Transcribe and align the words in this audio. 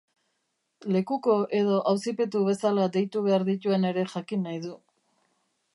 Lekuko 0.95 1.35
edo 1.59 1.77
auzipetu 1.91 2.41
bezala 2.49 2.89
deitu 2.97 3.25
behar 3.29 3.47
dituen 3.53 3.89
ere 3.93 4.09
jakin 4.15 4.47
nahi 4.49 4.63
du. 4.67 4.75